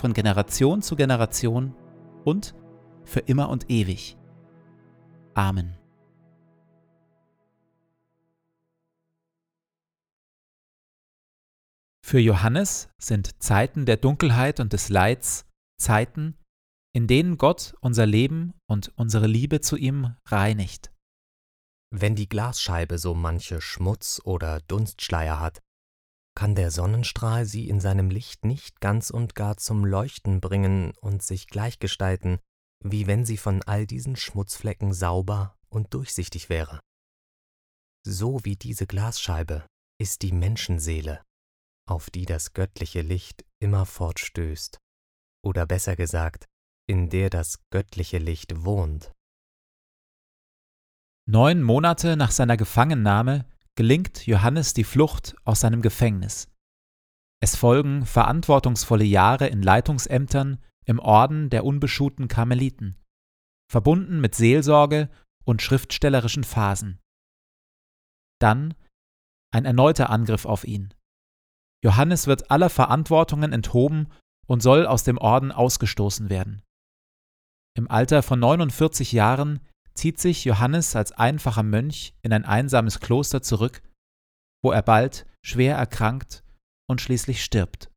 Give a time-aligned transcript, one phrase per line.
[0.00, 1.74] von Generation zu Generation
[2.24, 2.54] und
[3.04, 4.16] für immer und ewig.
[5.34, 5.76] Amen.
[12.02, 15.46] Für Johannes sind Zeiten der Dunkelheit und des Leids
[15.78, 16.36] Zeiten,
[16.92, 20.90] in denen Gott unser Leben und unsere Liebe zu ihm reinigt.
[21.92, 25.60] Wenn die Glasscheibe so manche Schmutz oder Dunstschleier hat,
[26.34, 31.22] kann der Sonnenstrahl sie in seinem Licht nicht ganz und gar zum Leuchten bringen und
[31.22, 32.38] sich gleichgestalten,
[32.82, 36.80] wie wenn sie von all diesen Schmutzflecken sauber und durchsichtig wäre.
[38.06, 39.66] So wie diese Glasscheibe
[40.00, 41.22] ist die Menschenseele,
[41.86, 44.78] auf die das göttliche Licht immerfort stößt,
[45.44, 46.46] oder besser gesagt,
[46.88, 49.12] in der das göttliche Licht wohnt.
[51.28, 53.44] Neun Monate nach seiner Gefangennahme
[53.76, 56.48] gelingt Johannes die Flucht aus seinem Gefängnis.
[57.42, 62.98] Es folgen verantwortungsvolle Jahre in Leitungsämtern im Orden der unbeschuhten Karmeliten,
[63.70, 65.08] verbunden mit Seelsorge
[65.44, 67.00] und schriftstellerischen Phasen.
[68.40, 68.74] Dann
[69.52, 70.92] ein erneuter Angriff auf ihn.
[71.82, 74.08] Johannes wird aller Verantwortungen enthoben
[74.46, 76.62] und soll aus dem Orden ausgestoßen werden.
[77.76, 79.60] Im Alter von 49 Jahren
[79.94, 83.82] zieht sich Johannes als einfacher Mönch in ein einsames Kloster zurück,
[84.62, 86.44] wo er bald schwer erkrankt
[86.88, 87.90] und schließlich stirbt.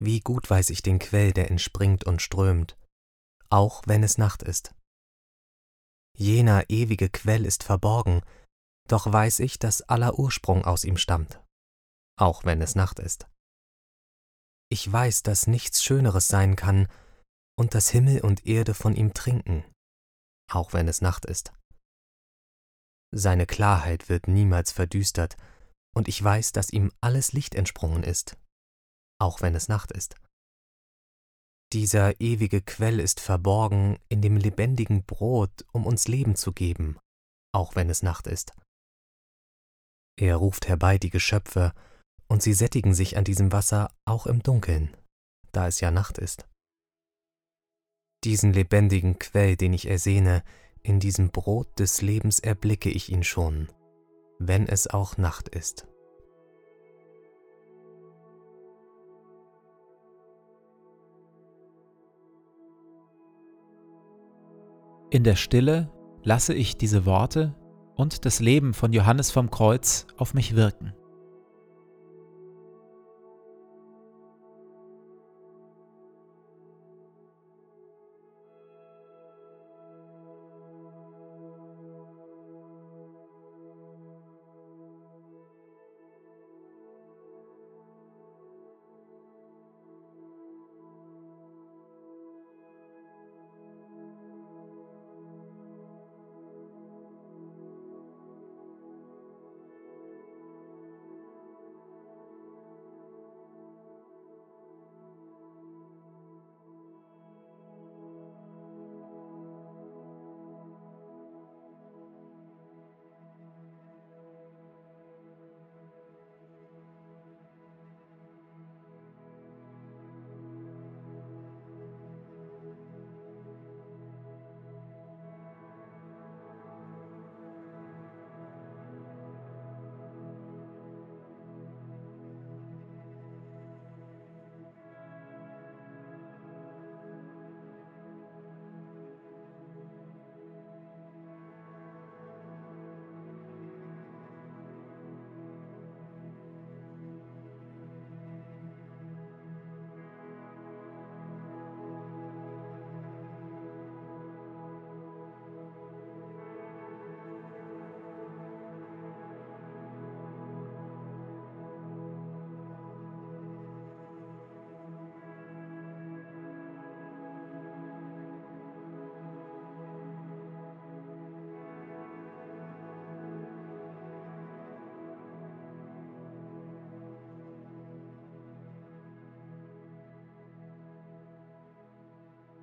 [0.00, 2.76] Wie gut weiß ich den Quell, der entspringt und strömt,
[3.50, 4.74] auch wenn es Nacht ist.
[6.16, 8.22] Jener ewige Quell ist verborgen,
[8.88, 11.40] doch weiß ich, dass aller Ursprung aus ihm stammt,
[12.18, 13.28] auch wenn es Nacht ist.
[14.70, 16.88] Ich weiß, dass nichts Schöneres sein kann,
[17.58, 19.64] und dass Himmel und Erde von ihm trinken,
[20.50, 21.52] auch wenn es Nacht ist.
[23.12, 25.36] Seine Klarheit wird niemals verdüstert,
[25.96, 28.38] und ich weiß, dass ihm alles Licht entsprungen ist,
[29.20, 30.14] auch wenn es Nacht ist.
[31.72, 36.98] Dieser ewige Quell ist verborgen in dem lebendigen Brot, um uns Leben zu geben,
[37.52, 38.52] auch wenn es Nacht ist.
[40.16, 41.74] Er ruft herbei die Geschöpfe,
[42.28, 44.96] und sie sättigen sich an diesem Wasser auch im Dunkeln,
[45.52, 46.47] da es ja Nacht ist.
[48.24, 50.42] Diesen lebendigen Quell, den ich ersehne,
[50.82, 53.68] in diesem Brot des Lebens erblicke ich ihn schon,
[54.40, 55.86] wenn es auch Nacht ist.
[65.10, 65.90] In der Stille
[66.22, 67.54] lasse ich diese Worte
[67.94, 70.92] und das Leben von Johannes vom Kreuz auf mich wirken.